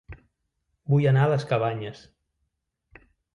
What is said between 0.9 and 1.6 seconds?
Vull anar a Les